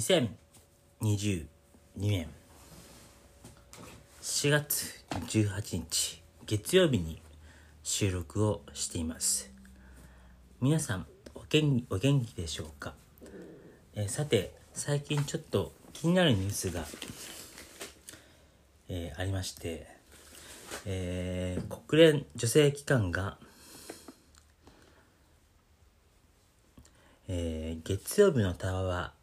[0.00, 1.46] 2022
[1.96, 2.26] 年。
[4.22, 7.20] 4月18日月曜日に
[7.82, 9.52] 収録をしています。
[10.62, 12.94] 皆さんお元お元気でしょうか、
[13.94, 16.86] えーさて最近ちょっと気になるニュースが、
[18.88, 19.86] えーありまして、
[20.86, 23.36] えー国連女性機関が
[27.28, 29.19] えー月曜日のタワー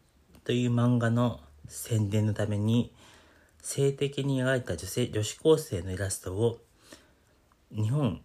[0.47, 2.93] という漫画の宣伝のために
[3.61, 6.61] 性的に描いた女性女子高生のイラストを
[7.75, 8.21] 日本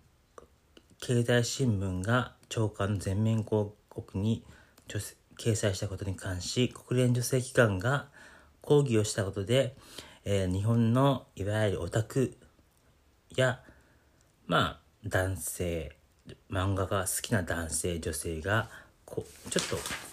[1.00, 4.44] 経済新聞が長官の全面広告に
[4.86, 8.06] 掲載したことに関し国連女性機関が
[8.60, 9.74] 抗議をしたことで、
[10.24, 12.36] えー日本のいわゆるオタク
[13.34, 13.58] や
[14.46, 15.96] まあ男性
[16.48, 18.68] 漫画が好きな男性女性が
[19.06, 20.11] こちょっと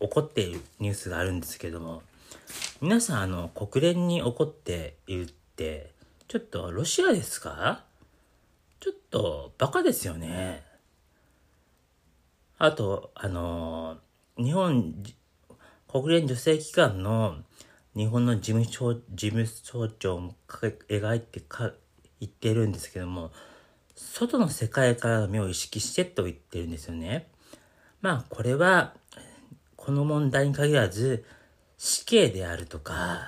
[0.00, 2.02] 怒っているニュースがあるんですけども
[2.80, 5.92] 皆さんあの国連に怒っているって
[6.28, 7.84] ちょっとロシアですか？
[8.80, 10.62] ちょっとバカですよね
[12.58, 13.98] あとあの
[14.36, 14.94] 日本
[15.88, 17.36] 国連女性機関の
[17.96, 21.72] 日本の事務所事務総長も描いてか
[22.20, 23.32] 言ってるんですけども
[23.96, 27.26] 外の世界からの目を意識してと言ってるんですよね。
[28.00, 28.94] まあこれは
[29.88, 31.24] この問題に限らず
[31.78, 33.20] 死刑であるとか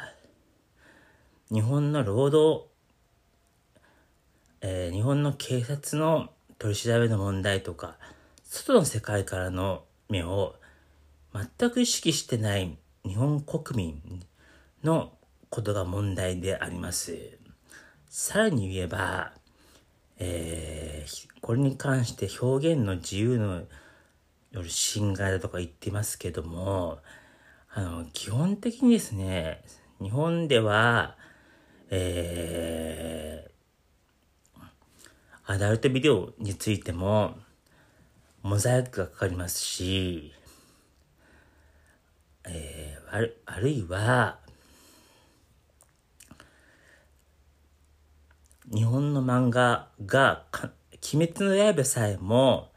[1.51, 2.67] 日本の労働、
[4.61, 7.97] えー日本の警察の取り調べの問題とか
[8.45, 10.55] 外の世界からの目を
[11.33, 14.23] 全く意識してない日本国民
[14.85, 15.15] の
[15.49, 17.39] ことが問題であります。
[18.11, 19.33] さらに言えば、
[20.19, 23.63] えーこれに関して表現の自由の
[24.53, 26.99] よる侵害だとか言ってますけども、
[27.73, 29.63] あの、基本的にですね、
[30.01, 31.17] 日本では、
[31.91, 33.51] えー
[35.47, 37.37] アダルトビデオについても、
[38.43, 40.33] モザイクがかかりますし、
[42.45, 44.39] えーある、あるいは、
[48.73, 50.45] 日本の漫画が、
[51.13, 52.71] 鬼滅の刃さえも、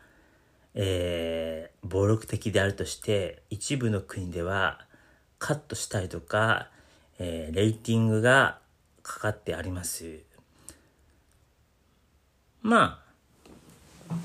[0.75, 4.79] えー暴力的であるとして、一部の国では
[5.38, 6.69] カットしたりとか、
[7.19, 8.59] えーレーティングが
[9.01, 10.22] かかってあります。
[12.62, 13.03] ま
[14.09, 14.16] あ、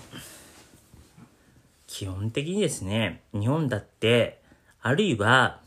[1.88, 4.40] 基本的にですね、日本だって、
[4.80, 5.60] あるいは、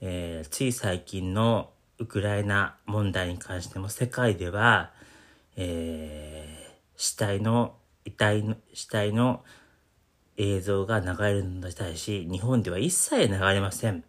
[0.00, 4.90] えーつい最近のウクライナ問題に関しても世界では、
[5.56, 9.44] えー死体の、遺体の、死体の
[10.36, 14.04] 映像が流れるのに対し、日本では一切流れません。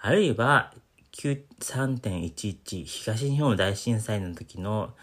[0.00, 0.72] あるいは、
[1.12, 4.94] 9 3.11東日本大震災の時の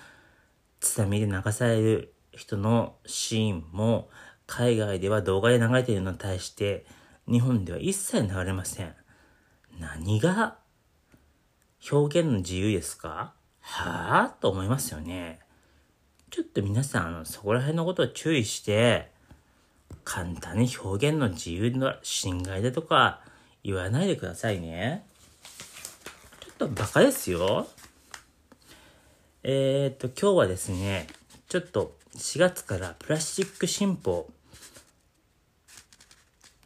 [0.81, 4.09] 津波で流される人のシーンも
[4.45, 6.85] 海外では動画で流れているのに対して
[7.29, 8.93] 日本では一切流れません。
[9.79, 10.57] 何が
[11.89, 13.33] 表現の自由ですか？
[13.61, 14.41] はぁ？
[14.41, 15.39] と思いますよね。
[16.29, 19.10] ちょっと皆さん、そこら辺のことを注意して、
[20.03, 23.21] 簡単に表現の自由の侵害だとか
[23.63, 25.05] 言わないでくださいね。
[26.39, 27.67] ちょっとバカですよ。
[29.43, 31.07] えー、っと、今日はですね、
[31.47, 34.29] ちょっと4月からプラスチック新法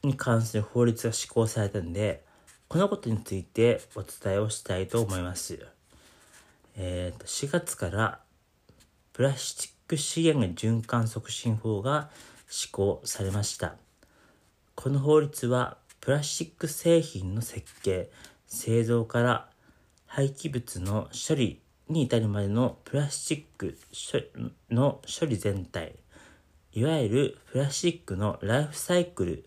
[0.03, 2.24] に関する法律が施行されたんで、
[2.68, 5.66] このことについてお伝えをしたいと思います。
[6.78, 8.19] えー、と4月から
[9.13, 12.09] プラスチック資源循環促進法が
[12.55, 13.75] 施行されました。
[14.75, 18.09] この法律はプラスチック製品の設計、
[18.47, 19.49] 製造から
[20.05, 23.77] 廃棄物の処理に至るまでのプラスチック
[24.71, 25.95] の処理全体、
[26.71, 29.44] いわゆるプラスチックのライフサイクル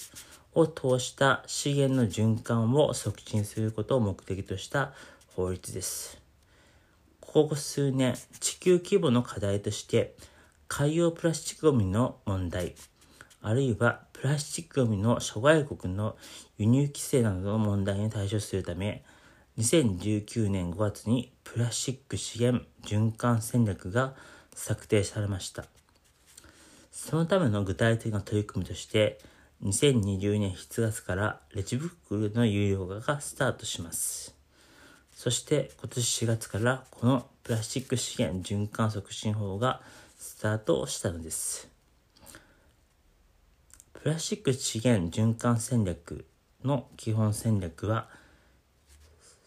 [0.52, 4.92] を通した資源の循環を促進することを目的とした
[5.34, 6.20] 法律です。
[7.22, 10.14] ここ数年、地球規模の課題として、
[10.70, 12.74] 海洋プラスチックゴミの問題、
[13.40, 16.16] あるいはプラスチックゴミの諸外国の
[16.56, 19.04] 輸入規制などの問題に対処するため、
[19.58, 24.14] 2019年5月にプラスチック資源循環戦略が
[24.54, 25.66] 策定されました。
[26.90, 29.18] そのための具体的な取り組みとして、
[29.64, 34.34] 2020年7月からレジ袋の有料化がスタートします。
[35.12, 39.80] そして今年4月からこのプラスチック資源循環促進法が
[40.16, 41.77] スタートしたのです。
[44.00, 46.24] プラスチック資源循環戦略
[46.62, 48.06] の基本戦略は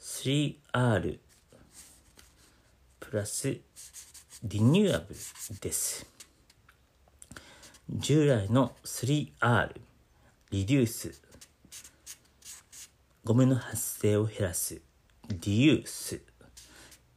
[0.01, 1.19] 3R
[3.00, 3.57] プラス
[4.44, 6.06] リニューアブルです。
[7.89, 9.71] 従来の 3R
[10.51, 11.21] リデュース
[13.24, 14.81] ゴミの発生を減らす
[15.30, 16.19] リユース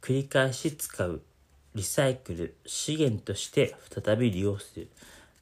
[0.01, 1.21] 繰り返し使う
[1.73, 4.87] リサイクル資源として再び利用する。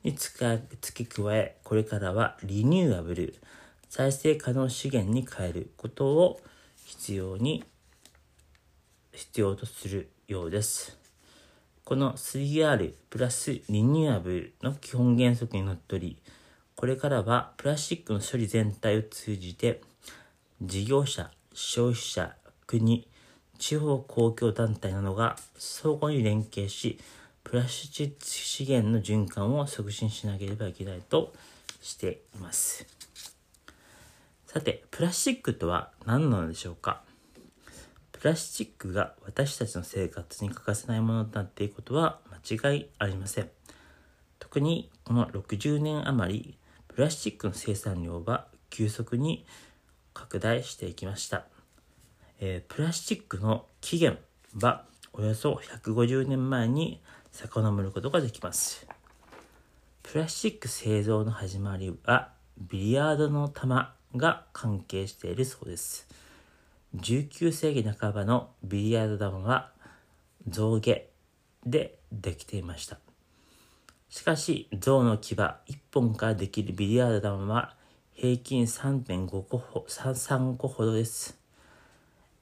[0.03, 3.35] に付け加えこれからはリニューアブル
[3.89, 6.41] 再生可能資源に変えることを
[6.85, 7.63] 必要に
[9.11, 10.97] 必要とするようです。
[11.85, 16.17] この 3R プラスリニューアブルの基本原則にのっとり
[16.75, 19.81] これからはプラスチックの処理全体を通じて
[20.61, 22.35] 事業者消費者
[22.65, 23.07] 国
[23.59, 26.99] 地方公共団体などが相互に連携し
[27.43, 31.33] プラスチック資源の循環を促進しなければいけないと
[31.81, 32.85] しています。
[34.47, 37.03] さてプラスチックとは何なのでしょうか？
[38.11, 43.49] プラスチックが私たちの生活に欠かせないものとなっていることは間違いありません。
[44.39, 46.57] 特にこの60年余り
[46.87, 49.45] プラスチックの生産量は急速に
[50.13, 51.45] 拡大していきました。
[52.39, 54.21] えー、プラスチックの起源
[54.59, 57.01] はおよそ150年前に
[57.33, 58.85] 遡ることができます。
[60.03, 66.07] プラスチック製造の始まりはビリヤードの玉が関係しているそうです。
[66.95, 69.71] 19世紀半ばのビリヤード玉は
[70.47, 71.07] 象牙
[71.65, 72.99] でできていました。
[74.09, 75.57] しかし象の牙1
[75.91, 77.75] 本からできるビリヤード玉は
[78.13, 81.35] 平均3.5個ほ3個ほどです。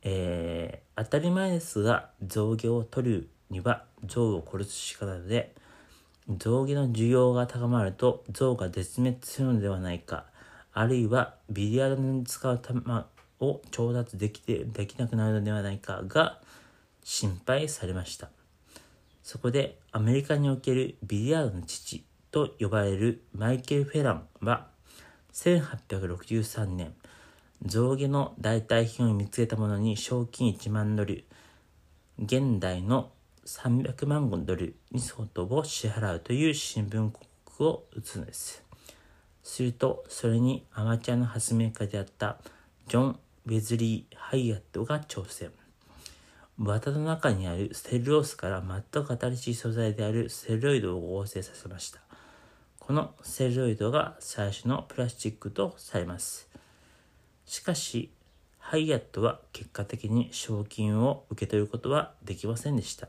[0.01, 5.53] えー、当たり前ですが象牙を取るには象を殺すしかないので
[6.38, 10.25] 象牙の需要が高まると象が絶滅するのではないか
[10.74, 13.07] あるいはビリヤードに使う玉
[13.39, 16.39] を調達できてできなくなるのではないかが
[17.03, 18.30] 心配されました。
[19.24, 24.68] そこでアメリカにおけるビリヤードの父と呼ばれるマイケル・フェランは
[25.33, 26.94] 1863年
[27.63, 31.25] 象牙の代替品を見つけたものに賞金1万ドル、
[32.18, 33.12] 現代の
[33.45, 37.11] 300万ドルに相当を支払うという新聞広
[37.45, 38.63] 告を打つのです。
[39.43, 42.38] すると、それにアマチュアの発明家であった
[42.88, 45.51] ジョン・ウェズリー・ハイアットが挑戦。
[46.57, 52.01] 綿の中にあるセルロースから全く新しい素材であるセルロイドを合成させました。
[52.77, 56.49] このセルロイドが最初のプラスチックとされます。
[57.45, 58.11] しかし、
[58.59, 63.07] ハイアットは結果的に賞金を受け取ることはできませんでした。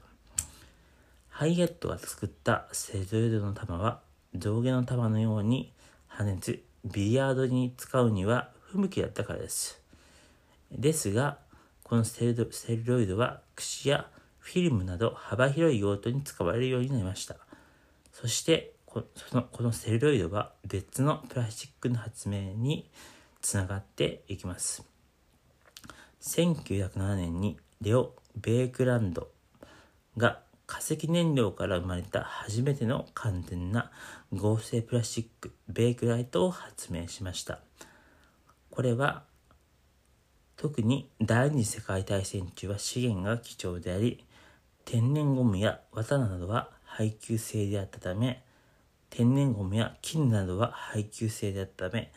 [1.43, 3.99] ハイアットが作ったセドイドの玉は
[4.33, 5.73] 上下の玉のように
[6.07, 9.83] 破熱、ビリヤードに使うには不向きだったからです。
[10.71, 11.39] ですが、
[11.83, 14.07] このセルセルロイドは櫛や
[14.39, 17.35] フィルムなど幅広い用途に使われるようになりました。
[18.13, 19.03] そしてこ
[19.33, 22.89] のこのセルロイドは別のプラスチックの発明に
[23.41, 24.85] つながっていきます。
[26.21, 29.27] 1907年にレオ・ベークランド
[30.17, 30.39] が
[30.73, 33.91] 化石燃料から生まれた初めての完全な
[34.33, 37.59] 合成プラスチックベークライトを発明しました。
[38.71, 39.25] これは
[40.57, 44.25] 特に第二次世界大戦中は資源が貴重であり
[44.87, 48.43] 天然ゴムや綿などは配給制であったため
[49.11, 52.11] 天然ゴムや金などは配給制であったため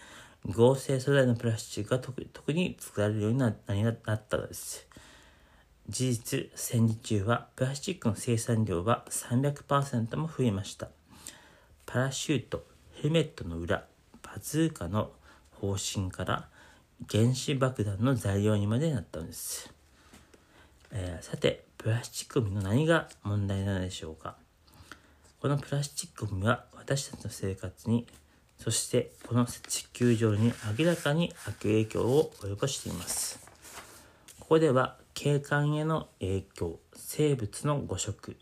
[0.46, 3.74] 合成素材のプラスチックが特に作られるようになった
[4.38, 4.88] のです。
[5.88, 10.90] 事実、戦時中はプラスチックの生産量は300%も増えました。
[11.86, 12.66] パラシュート、
[12.96, 13.86] ヘルメットの裏、
[14.24, 15.12] バズーカの
[15.52, 16.48] 方針から
[17.10, 19.72] 原子爆弾の材料にまでなったのです。
[20.92, 24.38] えー、さて、プラスチックゴミの何が問題なのでしょうか
[25.40, 28.08] このプラスチックゴミは私たちの生活に
[28.58, 33.40] そしてこの地球上に明らかに悪影響を及ぼしています。
[34.40, 38.38] ここでは景観への影響、生物の誤食、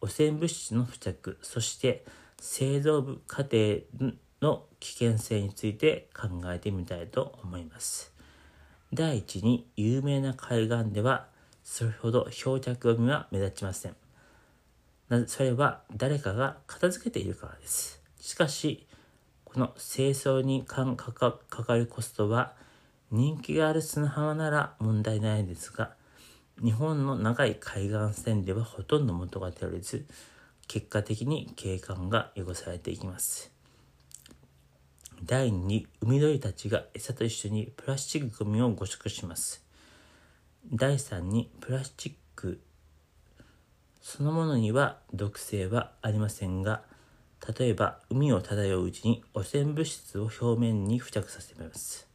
[0.00, 2.04] 汚染物質の付着、そして
[2.40, 3.80] 製造部過程
[4.40, 8.12] の危険性について考えてみたいと思います。
[8.94, 11.26] 第一に有名な海岸では
[11.64, 13.96] それほど漂着ゴミは目立ちません。
[15.26, 18.00] それは誰かが片付けているからです。
[18.20, 18.86] しかし、
[19.44, 21.32] この清掃にかか
[21.64, 22.54] かるコストは
[23.10, 26.00] 人気がある砂浜なら問題ないですが
[26.60, 30.06] 日本の長い海岸線ではほとんど元が取れず
[30.68, 33.52] 結果的に景観が汚されていきます。
[35.24, 39.64] 第2に海鳥たちが餌と一緒にプラスチックゴミを誤食します。
[40.72, 42.60] 第3にプラスチック
[44.00, 46.82] そのものには毒性はありませんが
[47.58, 52.08] 例えば海を漂ううちに汚染物質を表面に付着させます。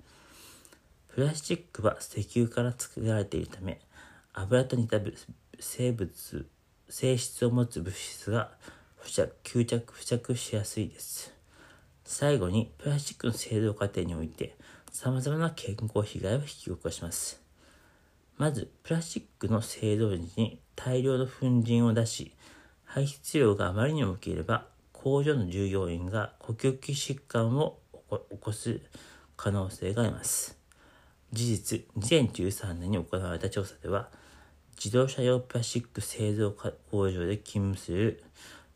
[1.10, 3.80] プラスチックは石油から作られているため
[4.40, 5.00] 油と似た
[5.60, 6.48] 生物
[6.90, 8.52] 性質を持つ物質が
[9.02, 11.34] 付着吸着付着しやすいです。
[12.06, 14.56] 最後にプラスチックの製造過程において
[14.92, 17.42] 様々な健康被害を引き起こします。
[18.38, 22.36] まずプラスチックの製造時に大量の粉塵を出し
[22.86, 27.80] 排出量があまりにも大きければ工場の従業員が呼吸器疾患を
[28.10, 28.82] 起こす
[29.36, 30.57] 可能性があります。
[31.34, 34.10] 事実2013年に行われた調査では
[34.78, 38.24] 自動車用プラスチック製造工場で勤務する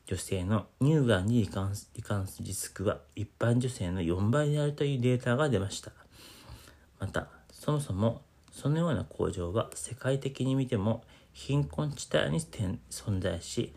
[0.07, 5.91] 女性の乳がんに罹患すリスクは一般女性の4倍であるというデータが出ました。
[6.99, 11.03] またそもそもそのような工場は世界的に見ても
[11.33, 13.73] 貧困地帯に存在し、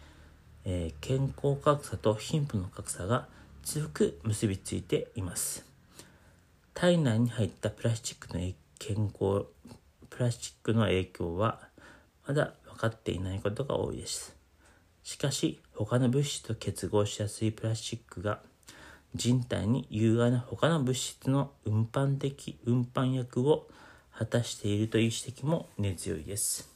[0.65, 3.29] えー、健康格差と貧富の格差が
[3.63, 5.65] 強く結びついています。
[6.75, 8.55] 体内に入ったプラスチックの影
[8.87, 9.47] 健康
[10.11, 11.59] プラスチックの影響は
[12.29, 14.37] まだ分かっていないことが多いです
[15.03, 18.41] しかし他の物質と結合しやすいプラスチックが
[19.15, 23.69] 人体に有害な他の物質の運搬的運搬役を
[24.13, 26.74] 果たしているという指摘も根強いです。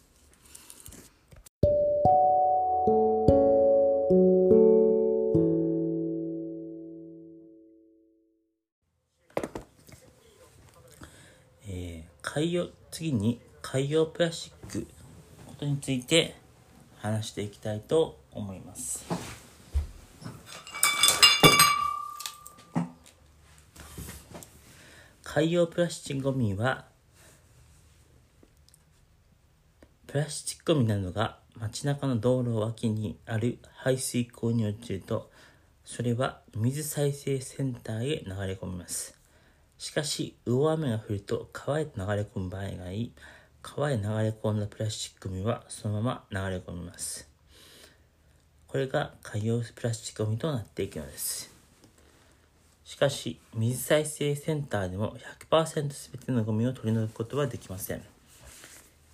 [12.39, 14.87] 海洋次に海洋プラスチック
[15.45, 16.37] ことについて
[16.99, 19.05] 話していきたいと思います。
[25.25, 26.85] 海洋プラスチックゴミは
[30.07, 35.29] プラスチックゴミなどが街中の道路脇にある排水溝に落ちると、
[35.85, 39.18] それは水再生センターへ流れ込みます。
[39.79, 43.13] しかし、大雨が降ると川へ流れ込む場合があり、
[43.63, 47.29] 川へ流れ込んだプラスチックゴミはそのまま流れ込みます。
[48.67, 51.55] これが海洋プラスチックゴミとなっていくのです。
[52.85, 55.17] しかし、水再生センターでも
[55.49, 55.89] 100%全
[56.27, 58.03] てのゴミを取り除くことはできません。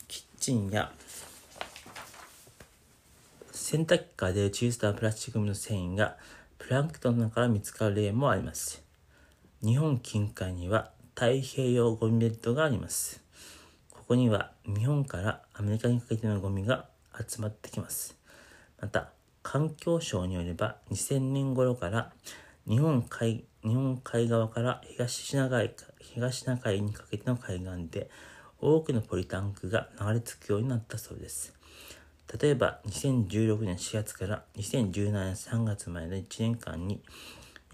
[0.08, 0.92] キッチンや
[3.52, 6.16] 洗濯機から出る小さなプラスチックゴミの繊維が
[6.58, 8.83] プランクトンの中から見つかる例もあります。
[9.64, 13.22] 日本近海には太平洋ゴミベッドがあります。
[13.90, 18.14] ここには日本からアメリカにかけてのゴミが集まってきます。
[18.78, 19.08] また、
[19.42, 22.12] 環境省によれば2000年頃から
[22.68, 28.10] 日本海日本海側から東シナ海東シナ海にかけての海岸で
[28.60, 31.54] 多くのポリタンクが流れ着くようになったそうです。
[32.38, 37.00] 例えば2016年4月から2017年3月までの1年間に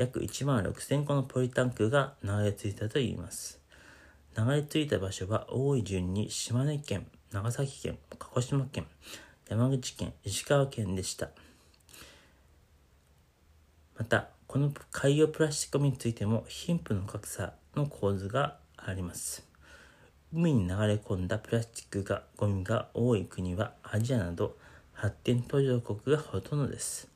[0.01, 3.61] 約1万6000個のポリタンクが流れ着いたといいます。
[4.35, 8.87] 流れ着いた場所は多い順に島根県、長崎県、鹿児島県、
[9.51, 11.29] 山口県、石川県でした。
[13.99, 19.47] また、この海洋プラスチックゴミについても貧富の格差の構図があります。
[20.33, 24.57] 海に流れ込んだプラスチックがゴミが多い国はアジアなど
[24.95, 27.07] 発展途上国がほとんどです。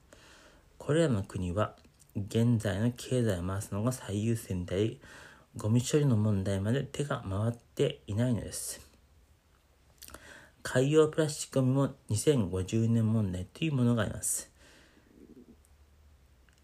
[0.76, 1.76] これらの国は
[2.16, 5.00] 現在の経済を回すのが最優先であり、
[5.56, 8.80] ゴミ処理の問題まで手が回っていないのです。
[10.62, 14.50] 海洋プラスチックゴミも2050年問題というものがあります。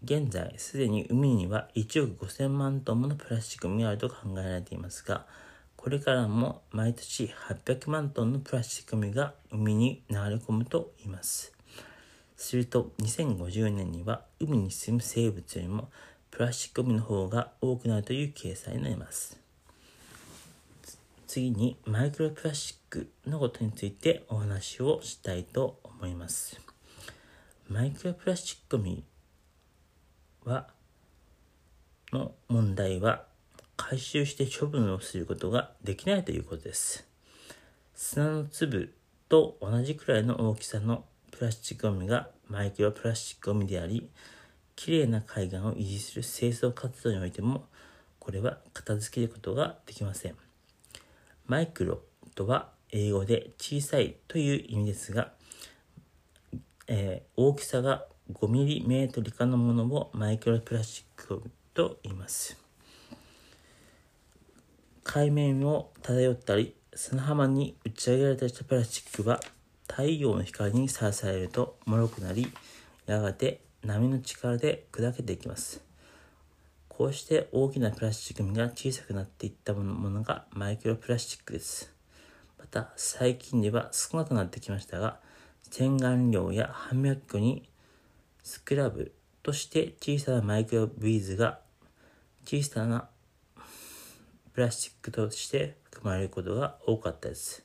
[0.03, 5.27] 現在、すでに海には1億5000万トンものプラスチックゴミがあると考えられていますが、
[5.75, 11.53] これからも毎年800万トンのプラスチックゴミが海に流れ込むと言います。
[12.41, 15.89] すると2050年には海に住む生物よりも
[16.31, 19.39] プラスチックゴミの方が多くなるという計算になります。
[21.27, 26.59] 次にマイクロプラスチックのことについてお話をしたいと思います。
[27.69, 29.03] マイクロプラスチックゴミ
[30.43, 30.67] は
[32.11, 33.23] の問題は
[33.77, 37.07] 回収して処分をすることができないということです。
[37.93, 38.95] 砂の粒
[39.29, 44.09] と同じくらいの大きさのプラスチックゴミがマイクロプラスチックゴミであり、
[44.75, 47.65] きれいな海岸を維持する清掃活動においても、
[48.19, 50.35] これは片付けることができません。
[51.47, 52.01] マイクロ
[52.35, 55.31] とは英語で小さいという意味ですが、
[56.87, 62.57] えー、大きさが 5mm 以下のものをマイクロプラスチックと言います。
[65.03, 69.39] 海面を漂ったり砂浜に打ち上げられたプラスチックは
[69.91, 72.51] 太陽の光にさらされると脆くなり
[73.07, 75.81] やがて波の力で砕けていきます
[76.87, 81.93] こうして大きなプラスチックが小さくなっていったものがマイクロプラスチックです
[82.57, 85.19] また最近では少なくなってきましたが
[85.69, 87.69] 洗顔料や歯磨き粉に
[88.43, 91.59] スクラブとして小さなマイクロビーズが
[92.45, 93.09] 小さな
[94.53, 97.63] プラスチックとして含まれることが多かったです。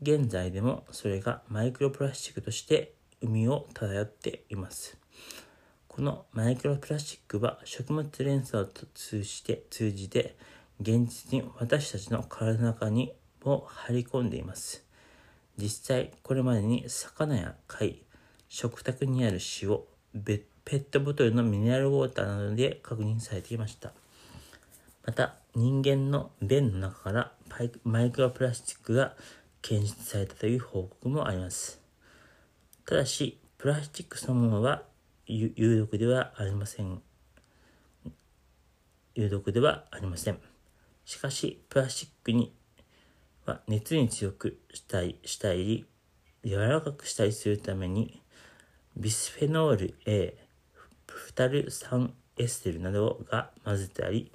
[0.00, 4.96] 現在でもそれがマイクロプラスチックとして海を漂っています。
[5.88, 10.36] このマイクロプラスチックは食物連鎖を通じて通じて
[10.80, 13.12] 現実に私たちの体の中に
[13.44, 14.84] も張り込んでいます。
[15.56, 18.04] 実際これまでに魚や貝、
[18.48, 19.80] 食卓にある塩、
[20.64, 23.92] ペットボトルのミネラルウォーターなどで確認されていました。
[25.04, 27.32] また人間の便の中から
[27.82, 29.16] マイクロプラスチックが
[29.62, 31.80] 検出されたという報告もあります。
[32.84, 34.84] ただし、プラスチックそのものは
[35.26, 37.02] 有毒ではありません。
[39.14, 40.38] 有毒ではありません。
[41.04, 42.54] しかし、プラスチックに
[43.46, 45.86] は熱に強くしたり、したり、
[46.44, 48.22] 柔らかくしたりするために、
[48.96, 50.38] ビスフェノール A、
[51.06, 54.30] フタル酸エステルなどが混ぜてあり、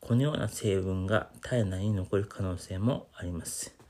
[0.00, 3.83] このような成分が体内に残る可能性もあります。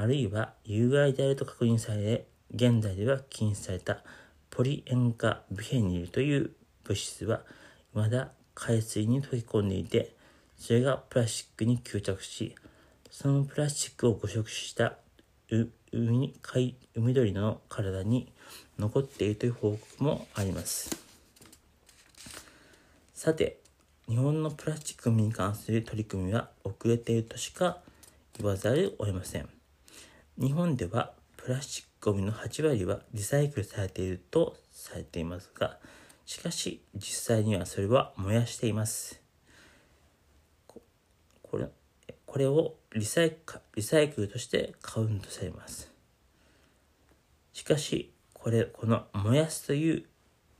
[0.00, 2.24] あるいは有害であると確認され、
[2.54, 4.04] 現在では禁止された
[4.48, 6.52] ポリ塩化ビフェニルという
[6.84, 7.40] 物質は
[7.94, 10.14] 未だ海水に溶け込んでいて、
[10.56, 12.54] それがプラスチックに吸着し、
[13.10, 14.94] そのプラスチックを誤食した
[15.50, 18.32] 海海鳥の体に
[18.78, 20.96] 残っているという報告もあります。
[23.14, 23.58] さて、
[24.08, 27.78] 日本のプラスチックに関する取り組みは遅れているとしか
[28.38, 29.57] 言わざるを得ません。
[30.40, 35.78] 日本ではプラスチックゴミの8割はリサイクルされているとされていますが、
[36.26, 39.20] しかし実際にはそれは燃やしています。
[41.42, 41.66] これ
[42.24, 43.36] これをリサイ
[43.74, 45.90] リサイクルとしてカウントされます。
[47.52, 50.04] しかし、これ、この燃やすという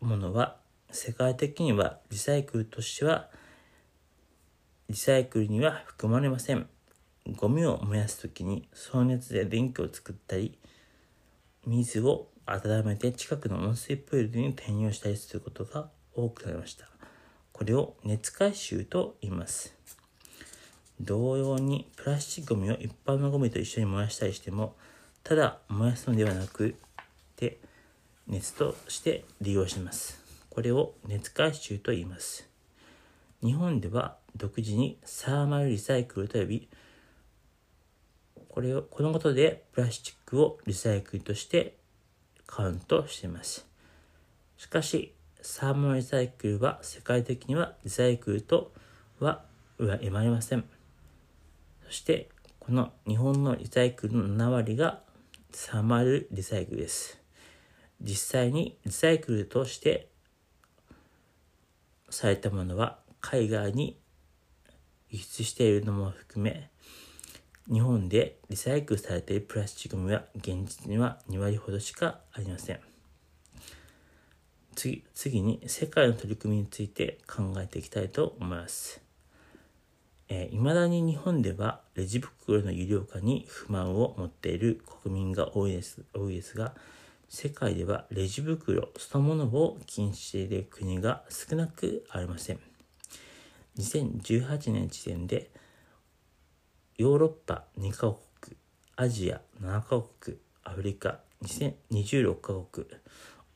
[0.00, 0.56] ものは
[0.90, 3.28] 世界的にはリサイクルとしては
[4.88, 6.68] リサイクルには含まれません。
[7.36, 10.58] ゴミを燃やすときにその熱で電気を作ったり、
[11.66, 16.86] 水を温めて近くの温水プールに転用したりすることが多くなりました。
[17.52, 19.74] これを熱回収と言います。
[21.00, 24.74] 同様にプラスチックゴミを一般のゴミと一緒に燃やしたりしても、
[25.22, 26.74] ただ燃やすのではなく
[27.36, 27.58] て
[28.26, 30.22] 熱として利用します。
[30.50, 32.48] これを熱回収と言います。
[33.42, 36.68] 日本では独自にサーマルリサイクルと呼び、
[38.58, 41.76] これを、このことでプラスチックをリサイクルとして
[42.44, 43.68] カウントしています。
[44.56, 48.72] しかし、サーマルリサイクルは世界的にはリサイクルと
[49.20, 49.44] は
[49.78, 50.64] 言われません。
[51.86, 55.02] そして、この日本のリサイクルの7割が
[55.52, 57.20] サーマルリサイクルです。
[58.00, 60.08] 実際にリサイクルとして
[62.10, 64.00] されたものは海外に
[65.10, 66.70] 輸出しているのも含め
[67.70, 72.80] 日本でリサイクルされているプラスチックは現実には2割ほどしかありません
[74.74, 79.00] 次次に世界の取り組みについて考えていきたいと思います
[80.30, 86.74] えー、だに日本ではレジ袋の有料化に不満を持っている国民が多いです多いですが
[87.30, 92.58] 世界ではレジ袋そのものを禁止している国が少なくありません。
[93.78, 95.50] 2018年時点で
[96.98, 98.56] ヨーロッパ2カ国、
[98.96, 102.86] アジア7カ国、アフリカ2026カ国、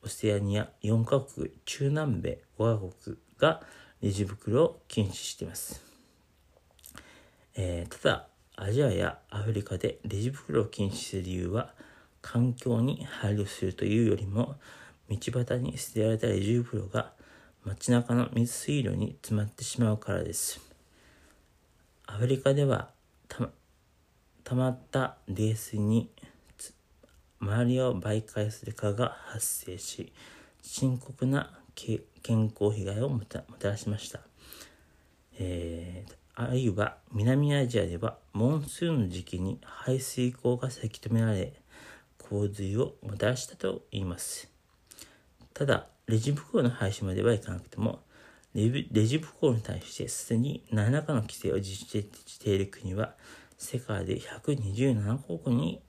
[0.01, 3.61] オセアニア4カ国、中南米5カ国が
[4.01, 5.83] レジ袋を禁止しています。
[7.55, 11.73] えー、ただ、アジアやアフリカでレジ袋を禁止する理由は、
[12.21, 14.55] 環境に配慮するというよりも、
[15.09, 17.11] 道端に捨てられたレジ袋が
[17.65, 20.61] 街中の水水路に詰まってしまうからです。
[22.07, 22.92] アフリカでは
[24.53, 26.11] たまった泥水に
[27.39, 30.13] 周りを媒介する蚊が発生し、
[30.61, 34.19] 深刻な健康被害をもたらしました。
[35.39, 41.53] えー、あるいは南アジアではモンスーンの時期に排水溝がせき止められ、
[42.29, 44.51] 洪水をもたらしたと言います。
[45.55, 48.03] ただ、レジ袋の廃止まではいかなくても、
[48.53, 48.69] レ
[49.07, 53.15] ジ袋に対してすでに何らかの規制を実施している国は
[53.63, 55.81] 世界で127国に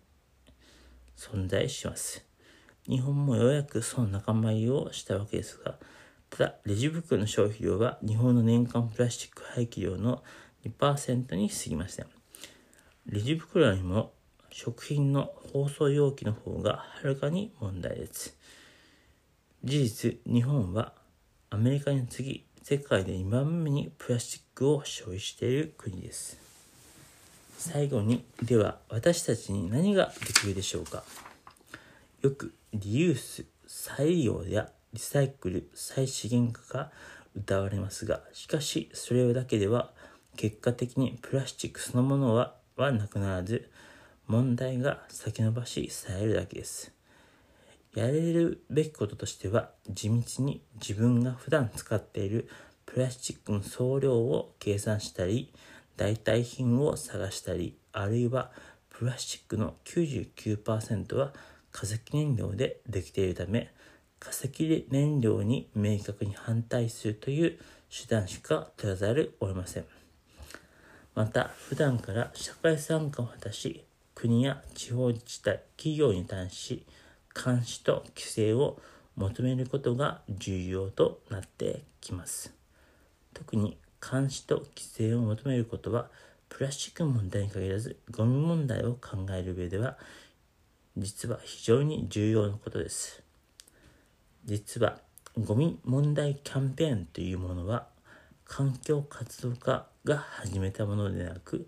[1.17, 2.25] 存在します。
[2.89, 5.75] 日本もようやくその仲間入りをしたわけですが、
[6.31, 10.23] ただ、レジ袋の消費量は日本の年間プラスチック廃棄量の
[10.65, 12.07] 2%に過ぎません。
[13.07, 14.13] レジ袋よりも
[14.51, 18.39] 食品の包装容器の方がはるかに問題です。
[19.65, 20.93] 事実、日本は
[21.51, 26.44] アメリカに次世界で2番目にプラスチックを消費している国です。
[27.67, 31.03] 最後に、では私たちに何ができるでしょうか？
[32.21, 36.93] よくリユース、再利用やリサイクル、再資源化が
[37.35, 39.93] 謳われますが、しかしそれだけでは
[40.37, 43.71] 結果的にプラスチックそのものははなくならず、
[44.27, 46.93] 問題が先延ばしされるだけです。
[47.95, 52.47] やれるべきこととしては、地道に自分が普段使っている
[52.85, 55.51] プラスチックの総量を計算したり、
[55.97, 58.51] 代替品を探したり、あるいは
[58.91, 61.33] プラスチックの99%は
[61.73, 63.73] 化石燃料でできているため、
[64.19, 67.59] 化石燃料に明確に反対するという
[67.91, 69.85] 手段しか取らざるを得ません。
[71.15, 76.87] また、普段から社会参加を果たし、国や地方自治体、企業に対し、
[77.35, 78.81] 監視と規制を
[79.17, 82.53] 求めることが重要となってきます。
[83.33, 83.77] 特に
[84.11, 86.09] 監視と規制を求めることは
[86.49, 89.97] プラスチック問題に限らずゴミ問題を考える上では
[90.97, 93.23] 実は非常に重要なことです。
[94.45, 94.99] 実は
[95.39, 97.89] ゴミ問題キャンペーンというものは
[98.45, 101.67] 環境活動家が始めたものでなく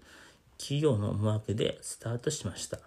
[0.59, 2.79] 企業の思惑でスタートしました。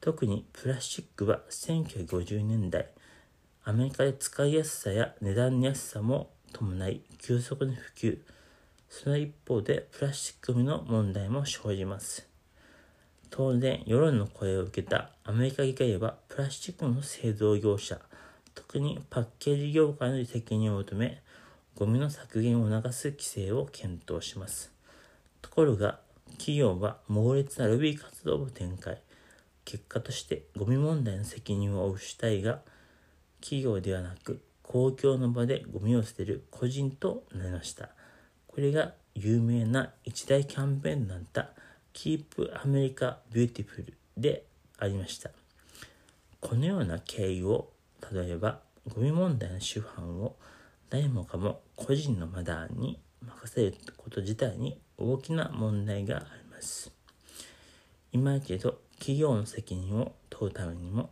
[0.00, 2.88] 特にプラスチックは1950年代、
[3.64, 8.18] アメリカで使いやすさや値段の安さも伴い急速に普及。
[8.88, 12.28] その一方でプラスチックの問題も生じます。
[13.30, 18.00] 当然、世論の声を受けたアメリカ議会はプラスチックの製造業者、
[18.54, 21.22] 特にパッケージ業界の責任を求め、
[21.74, 24.72] ゴミの削減を促す規制を検討します。
[25.42, 26.00] ところが、
[26.38, 29.00] 企業は猛烈なロビー活動を展開。
[29.66, 32.60] 結果としてゴミ問題の責任を負う主体が
[33.40, 37.90] 企業ではなく公共の場でゴミを捨てる個人となりました。
[38.56, 41.50] これが有名な一大キャンペーンだった
[41.92, 44.46] Keep America Beautiful で
[44.78, 45.30] ありました。
[46.40, 47.68] このような経緯を
[48.10, 50.36] 例えばゴミ問題の主犯を
[50.88, 56.90] 誰もかも個人のマダーに任せること自体に大きな問題があります。
[58.10, 61.10] 今やけど企業の責任を問うためにも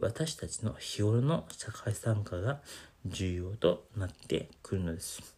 [0.00, 2.60] 私たちの日頃の社会参加が
[3.04, 5.35] 重要となってくるのです。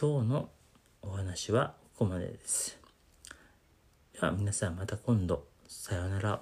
[0.00, 0.48] 今日の
[1.02, 2.78] お話はここまでです。
[4.12, 5.42] では皆さんまた今度。
[5.66, 6.40] さようなら。